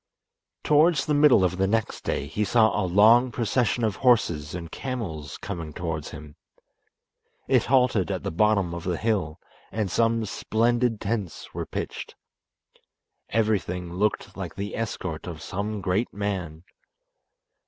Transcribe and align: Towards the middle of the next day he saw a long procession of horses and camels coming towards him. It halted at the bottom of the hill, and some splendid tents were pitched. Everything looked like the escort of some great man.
Towards 0.63 1.05
the 1.05 1.13
middle 1.13 1.43
of 1.43 1.57
the 1.57 1.67
next 1.67 2.03
day 2.03 2.25
he 2.25 2.43
saw 2.43 2.73
a 2.75 2.81
long 2.89 3.31
procession 3.31 3.83
of 3.83 3.97
horses 3.97 4.55
and 4.55 4.71
camels 4.71 5.37
coming 5.37 5.73
towards 5.73 6.09
him. 6.09 6.37
It 7.47 7.65
halted 7.65 8.09
at 8.09 8.23
the 8.23 8.31
bottom 8.31 8.73
of 8.73 8.83
the 8.83 8.97
hill, 8.97 9.39
and 9.71 9.91
some 9.91 10.25
splendid 10.25 10.99
tents 10.99 11.53
were 11.53 11.67
pitched. 11.67 12.15
Everything 13.29 13.93
looked 13.93 14.35
like 14.35 14.55
the 14.55 14.75
escort 14.75 15.27
of 15.27 15.39
some 15.39 15.81
great 15.81 16.11
man. 16.11 16.63